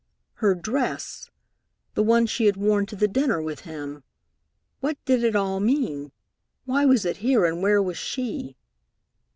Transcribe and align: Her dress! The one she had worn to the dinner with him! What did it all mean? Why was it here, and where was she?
Her 0.33 0.55
dress! 0.55 1.29
The 1.93 2.01
one 2.01 2.25
she 2.25 2.47
had 2.47 2.57
worn 2.57 2.87
to 2.87 2.95
the 2.95 3.07
dinner 3.07 3.39
with 3.39 3.59
him! 3.59 4.01
What 4.79 4.97
did 5.05 5.23
it 5.23 5.35
all 5.35 5.59
mean? 5.59 6.11
Why 6.65 6.85
was 6.85 7.05
it 7.05 7.17
here, 7.17 7.45
and 7.45 7.61
where 7.61 7.83
was 7.83 7.99
she? 7.99 8.55